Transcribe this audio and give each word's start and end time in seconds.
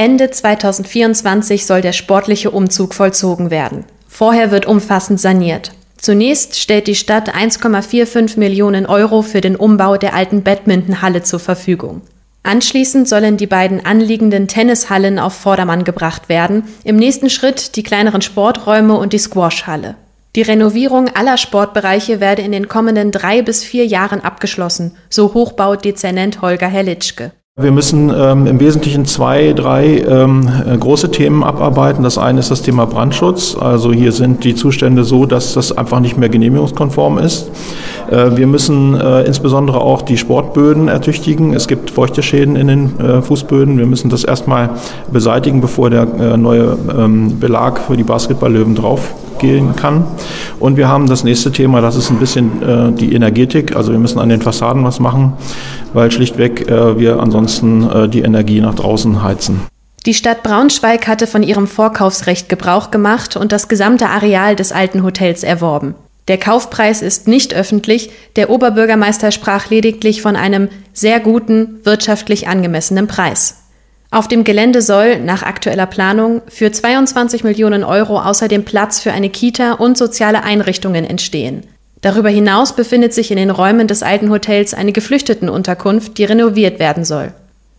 Ende 0.00 0.30
2024 0.30 1.66
soll 1.66 1.82
der 1.82 1.92
sportliche 1.92 2.50
Umzug 2.50 2.94
vollzogen 2.94 3.50
werden. 3.50 3.84
Vorher 4.08 4.50
wird 4.50 4.64
umfassend 4.64 5.20
saniert. 5.20 5.72
Zunächst 5.98 6.58
stellt 6.58 6.86
die 6.86 6.94
Stadt 6.94 7.34
1,45 7.36 8.38
Millionen 8.38 8.86
Euro 8.86 9.20
für 9.20 9.42
den 9.42 9.56
Umbau 9.56 9.98
der 9.98 10.14
alten 10.14 10.42
Badmintonhalle 10.42 11.22
zur 11.22 11.38
Verfügung. 11.38 12.00
Anschließend 12.42 13.10
sollen 13.10 13.36
die 13.36 13.46
beiden 13.46 13.84
anliegenden 13.84 14.48
Tennishallen 14.48 15.18
auf 15.18 15.34
Vordermann 15.34 15.84
gebracht 15.84 16.30
werden, 16.30 16.62
im 16.82 16.96
nächsten 16.96 17.28
Schritt 17.28 17.76
die 17.76 17.82
kleineren 17.82 18.22
Sporträume 18.22 18.96
und 18.96 19.12
die 19.12 19.18
Squashhalle. 19.18 19.96
Die 20.34 20.40
Renovierung 20.40 21.10
aller 21.14 21.36
Sportbereiche 21.36 22.20
werde 22.20 22.40
in 22.40 22.52
den 22.52 22.68
kommenden 22.68 23.10
drei 23.10 23.42
bis 23.42 23.62
vier 23.62 23.84
Jahren 23.84 24.22
abgeschlossen, 24.22 24.96
so 25.10 25.34
Hochbaudezernent 25.34 26.40
Holger 26.40 26.68
Herrlitschke. 26.68 27.32
Wir 27.56 27.72
müssen 27.72 28.12
ähm, 28.16 28.46
im 28.46 28.60
Wesentlichen 28.60 29.06
zwei, 29.06 29.52
drei 29.52 29.98
ähm, 29.98 30.48
äh, 30.66 30.78
große 30.78 31.10
Themen 31.10 31.42
abarbeiten. 31.42 32.04
Das 32.04 32.16
eine 32.16 32.38
ist 32.38 32.50
das 32.50 32.62
Thema 32.62 32.86
Brandschutz. 32.86 33.56
Also 33.60 33.92
hier 33.92 34.12
sind 34.12 34.44
die 34.44 34.54
Zustände 34.54 35.02
so, 35.02 35.26
dass 35.26 35.54
das 35.54 35.76
einfach 35.76 35.98
nicht 35.98 36.16
mehr 36.16 36.28
genehmigungskonform 36.28 37.18
ist. 37.18 37.50
Äh, 38.08 38.36
wir 38.36 38.46
müssen 38.46 38.94
äh, 38.94 39.22
insbesondere 39.24 39.80
auch 39.80 40.02
die 40.02 40.16
Sportböden 40.16 40.86
ertüchtigen. 40.86 41.52
Es 41.52 41.66
gibt 41.66 41.90
feuchte 41.90 42.22
Schäden 42.22 42.54
in 42.54 42.68
den 42.68 43.00
äh, 43.00 43.20
Fußböden. 43.20 43.78
Wir 43.78 43.86
müssen 43.86 44.10
das 44.10 44.22
erstmal 44.22 44.70
beseitigen, 45.12 45.60
bevor 45.60 45.90
der 45.90 46.02
äh, 46.02 46.36
neue 46.36 46.78
ähm, 46.96 47.40
Belag 47.40 47.80
für 47.80 47.96
die 47.96 48.04
Basketballlöwen 48.04 48.76
drauf 48.76 49.12
gehen 49.40 49.74
kann. 49.74 50.04
Und 50.60 50.76
wir 50.76 50.88
haben 50.88 51.08
das 51.08 51.24
nächste 51.24 51.50
Thema, 51.50 51.80
das 51.80 51.96
ist 51.96 52.10
ein 52.10 52.18
bisschen 52.18 52.62
äh, 52.62 52.92
die 52.92 53.14
Energetik. 53.14 53.74
Also 53.74 53.92
wir 53.92 53.98
müssen 53.98 54.20
an 54.20 54.28
den 54.28 54.40
Fassaden 54.40 54.84
was 54.84 55.00
machen, 55.00 55.32
weil 55.92 56.10
schlichtweg 56.12 56.68
äh, 56.68 56.98
wir 56.98 57.18
ansonsten 57.18 57.90
äh, 57.90 58.08
die 58.08 58.20
Energie 58.20 58.60
nach 58.60 58.74
draußen 58.74 59.22
heizen. 59.22 59.62
Die 60.06 60.14
Stadt 60.14 60.42
Braunschweig 60.42 61.06
hatte 61.08 61.26
von 61.26 61.42
ihrem 61.42 61.66
Vorkaufsrecht 61.66 62.48
Gebrauch 62.48 62.90
gemacht 62.90 63.36
und 63.36 63.52
das 63.52 63.68
gesamte 63.68 64.08
Areal 64.08 64.56
des 64.56 64.72
alten 64.72 65.02
Hotels 65.02 65.42
erworben. 65.42 65.94
Der 66.28 66.38
Kaufpreis 66.38 67.02
ist 67.02 67.28
nicht 67.28 67.54
öffentlich, 67.54 68.10
der 68.36 68.50
Oberbürgermeister 68.50 69.30
sprach 69.30 69.68
lediglich 69.68 70.22
von 70.22 70.36
einem 70.36 70.68
sehr 70.92 71.20
guten, 71.20 71.80
wirtschaftlich 71.84 72.48
angemessenen 72.48 73.08
Preis. 73.08 73.56
Auf 74.12 74.26
dem 74.26 74.42
Gelände 74.42 74.82
soll, 74.82 75.20
nach 75.20 75.44
aktueller 75.44 75.86
Planung, 75.86 76.42
für 76.48 76.72
22 76.72 77.44
Millionen 77.44 77.84
Euro 77.84 78.20
außerdem 78.20 78.64
Platz 78.64 78.98
für 78.98 79.12
eine 79.12 79.30
Kita 79.30 79.74
und 79.74 79.96
soziale 79.96 80.42
Einrichtungen 80.42 81.04
entstehen. 81.04 81.62
Darüber 82.00 82.28
hinaus 82.28 82.74
befindet 82.74 83.14
sich 83.14 83.30
in 83.30 83.36
den 83.36 83.50
Räumen 83.50 83.86
des 83.86 84.02
alten 84.02 84.30
Hotels 84.30 84.74
eine 84.74 84.90
Geflüchtetenunterkunft, 84.90 86.18
die 86.18 86.24
renoviert 86.24 86.80
werden 86.80 87.04
soll. 87.04 87.32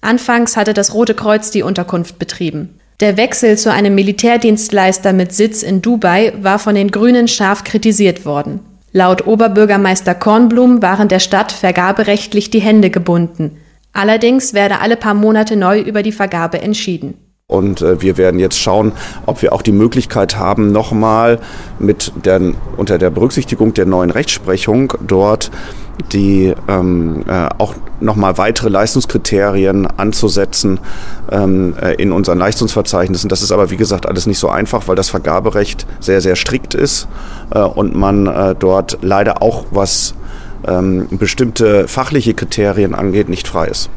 Anfangs 0.00 0.56
hatte 0.56 0.74
das 0.74 0.94
Rote 0.94 1.14
Kreuz 1.14 1.52
die 1.52 1.62
Unterkunft 1.62 2.18
betrieben. 2.18 2.80
Der 3.00 3.16
Wechsel 3.16 3.56
zu 3.58 3.70
einem 3.70 3.94
Militärdienstleister 3.94 5.12
mit 5.12 5.32
Sitz 5.32 5.62
in 5.62 5.82
Dubai 5.82 6.32
war 6.40 6.58
von 6.58 6.74
den 6.74 6.90
Grünen 6.90 7.28
scharf 7.28 7.62
kritisiert 7.62 8.24
worden. 8.24 8.60
Laut 8.92 9.26
Oberbürgermeister 9.26 10.14
Kornblum 10.14 10.80
waren 10.80 11.08
der 11.08 11.20
Stadt 11.20 11.52
vergaberechtlich 11.52 12.50
die 12.50 12.60
Hände 12.60 12.88
gebunden. 12.90 13.58
Allerdings 13.96 14.52
werde 14.52 14.80
alle 14.80 14.96
paar 14.96 15.14
Monate 15.14 15.56
neu 15.56 15.80
über 15.80 16.02
die 16.02 16.12
Vergabe 16.12 16.60
entschieden. 16.60 17.14
Und 17.48 17.80
äh, 17.80 18.02
wir 18.02 18.18
werden 18.18 18.40
jetzt 18.40 18.58
schauen, 18.58 18.92
ob 19.24 19.40
wir 19.40 19.52
auch 19.52 19.62
die 19.62 19.72
Möglichkeit 19.72 20.36
haben, 20.36 20.72
nochmal 20.72 21.38
mit 21.78 22.12
der, 22.24 22.40
unter 22.76 22.98
der 22.98 23.10
Berücksichtigung 23.10 23.72
der 23.72 23.86
neuen 23.86 24.10
Rechtsprechung 24.10 24.92
dort 25.06 25.50
die 26.12 26.54
ähm, 26.68 27.24
äh, 27.26 27.48
auch 27.58 27.74
nochmal 28.00 28.38
weitere 28.38 28.68
Leistungskriterien 28.68 29.86
anzusetzen 29.86 30.78
ähm, 31.30 31.74
äh, 31.80 31.94
in 31.94 32.12
unseren 32.12 32.38
Leistungsverzeichnissen. 32.38 33.28
Das 33.28 33.42
ist 33.42 33.52
aber, 33.52 33.70
wie 33.70 33.76
gesagt, 33.76 34.06
alles 34.06 34.26
nicht 34.26 34.38
so 34.38 34.48
einfach, 34.48 34.88
weil 34.88 34.96
das 34.96 35.08
Vergaberecht 35.08 35.86
sehr, 36.00 36.20
sehr 36.20 36.36
strikt 36.36 36.74
ist 36.74 37.08
äh, 37.50 37.60
und 37.60 37.94
man 37.94 38.26
äh, 38.26 38.54
dort 38.54 38.98
leider 39.02 39.42
auch 39.42 39.64
was 39.70 40.14
ähm, 40.66 41.08
bestimmte 41.10 41.88
fachliche 41.88 42.34
Kriterien 42.34 42.94
angeht, 42.94 43.28
nicht 43.28 43.48
frei 43.48 43.66
ist. 43.68 43.90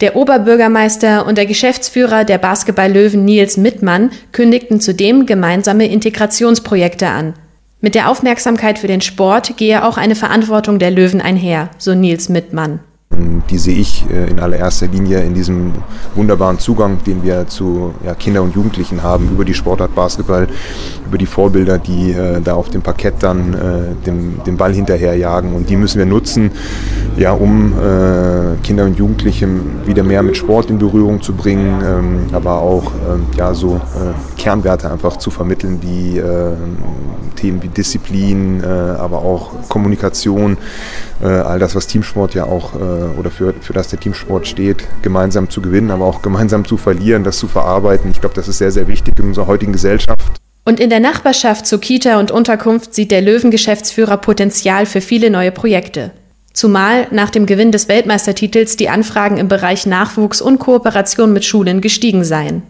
Der 0.00 0.16
Oberbürgermeister 0.16 1.26
und 1.26 1.36
der 1.36 1.44
Geschäftsführer 1.44 2.24
der 2.24 2.38
Basketball-Löwen 2.38 3.24
Nils 3.24 3.58
Mittmann 3.58 4.10
kündigten 4.32 4.80
zudem 4.80 5.26
gemeinsame 5.26 5.86
Integrationsprojekte 5.86 7.08
an. 7.08 7.34
Mit 7.82 7.94
der 7.94 8.10
Aufmerksamkeit 8.10 8.78
für 8.78 8.86
den 8.86 9.02
Sport 9.02 9.56
gehe 9.58 9.84
auch 9.84 9.98
eine 9.98 10.14
Verantwortung 10.14 10.78
der 10.78 10.90
Löwen 10.90 11.20
einher, 11.20 11.70
so 11.78 11.94
Nils 11.94 12.28
Mittmann. 12.28 12.80
Die 13.50 13.58
sehe 13.58 13.74
ich 13.74 14.08
äh, 14.08 14.30
in 14.30 14.38
allererster 14.38 14.86
Linie 14.86 15.20
in 15.22 15.34
diesem 15.34 15.72
wunderbaren 16.14 16.60
Zugang, 16.60 17.02
den 17.04 17.24
wir 17.24 17.48
zu 17.48 17.92
ja, 18.04 18.14
Kindern 18.14 18.44
und 18.44 18.54
Jugendlichen 18.54 19.02
haben, 19.02 19.28
über 19.32 19.44
die 19.44 19.54
Sportart 19.54 19.92
Basketball, 19.96 20.46
über 21.04 21.18
die 21.18 21.26
Vorbilder, 21.26 21.78
die 21.78 22.12
äh, 22.12 22.40
da 22.40 22.54
auf 22.54 22.70
dem 22.70 22.82
Parkett 22.82 23.14
dann 23.20 23.54
äh, 23.54 24.06
dem, 24.06 24.40
den 24.44 24.56
Ball 24.56 24.72
hinterherjagen. 24.72 25.52
Und 25.52 25.68
die 25.68 25.74
müssen 25.76 25.98
wir 25.98 26.06
nutzen, 26.06 26.52
ja, 27.16 27.32
um 27.32 27.72
äh, 27.72 28.56
Kinder 28.62 28.84
und 28.84 28.96
Jugendliche 28.96 29.48
wieder 29.84 30.04
mehr 30.04 30.22
mit 30.22 30.36
Sport 30.36 30.70
in 30.70 30.78
Berührung 30.78 31.20
zu 31.20 31.32
bringen, 31.32 31.82
ähm, 31.84 32.20
aber 32.32 32.60
auch 32.60 32.92
ähm, 33.12 33.26
ja, 33.36 33.52
so 33.52 33.76
äh, 33.76 34.40
Kernwerte 34.40 34.88
einfach 34.88 35.16
zu 35.16 35.32
vermitteln, 35.32 35.80
wie 35.82 36.18
äh, 36.18 36.52
Themen 37.34 37.62
wie 37.62 37.68
Disziplin, 37.68 38.62
aber 38.62 39.18
auch 39.18 39.68
Kommunikation, 39.68 40.58
all 41.22 41.58
das, 41.58 41.74
was 41.74 41.86
Teamsport 41.86 42.34
ja 42.34 42.44
auch 42.44 42.72
oder 43.18 43.30
für, 43.30 43.54
für 43.60 43.72
das 43.72 43.88
der 43.88 44.00
Teamsport 44.00 44.46
steht, 44.46 44.86
gemeinsam 45.02 45.50
zu 45.50 45.60
gewinnen, 45.60 45.90
aber 45.90 46.04
auch 46.04 46.22
gemeinsam 46.22 46.64
zu 46.64 46.76
verlieren, 46.76 47.24
das 47.24 47.38
zu 47.38 47.48
verarbeiten. 47.48 48.10
Ich 48.10 48.20
glaube, 48.20 48.34
das 48.34 48.48
ist 48.48 48.58
sehr, 48.58 48.70
sehr 48.70 48.88
wichtig 48.88 49.14
in 49.18 49.26
unserer 49.26 49.46
heutigen 49.46 49.72
Gesellschaft. 49.72 50.40
Und 50.64 50.78
in 50.78 50.90
der 50.90 51.00
Nachbarschaft 51.00 51.66
zu 51.66 51.78
Kita 51.78 52.18
und 52.18 52.30
Unterkunft 52.30 52.94
sieht 52.94 53.10
der 53.10 53.22
Löwen-Geschäftsführer 53.22 54.18
Potenzial 54.18 54.86
für 54.86 55.00
viele 55.00 55.30
neue 55.30 55.52
Projekte. 55.52 56.10
Zumal 56.52 57.06
nach 57.10 57.30
dem 57.30 57.46
Gewinn 57.46 57.72
des 57.72 57.88
Weltmeistertitels 57.88 58.76
die 58.76 58.88
Anfragen 58.88 59.38
im 59.38 59.48
Bereich 59.48 59.86
Nachwuchs 59.86 60.42
und 60.42 60.58
Kooperation 60.58 61.32
mit 61.32 61.44
Schulen 61.44 61.80
gestiegen 61.80 62.24
seien. 62.24 62.62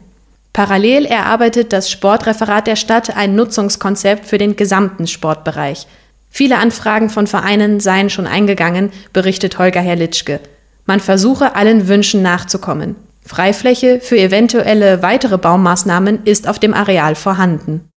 Parallel 0.52 1.06
erarbeitet 1.06 1.72
das 1.72 1.91
Sportreferat 1.91 2.66
der 2.66 2.76
Stadt 2.76 3.16
ein 3.16 3.34
Nutzungskonzept 3.34 4.26
für 4.26 4.38
den 4.38 4.56
gesamten 4.56 5.06
Sportbereich– 5.06 5.86
Viele 6.30 6.58
Anfragen 6.58 7.10
von 7.10 7.26
Vereinen 7.26 7.80
seien 7.80 8.08
schon 8.08 8.26
eingegangen, 8.26 8.91
berichtet 9.12 9.58
Holger 9.58 9.80
Herrlitschke. 9.80 10.41
Man 10.86 11.00
versuche 11.00 11.56
allen 11.56 11.88
Wünschen 11.88 12.22
nachzukommen. 12.22 12.96
Freifläche 13.26 14.00
für 14.00 14.18
eventuelle 14.18 15.02
weitere 15.02 15.36
Baumaßnahmen 15.36 16.20
ist 16.24 16.48
auf 16.48 16.58
dem 16.58 16.72
Areal 16.72 17.14
vorhanden 17.14 17.82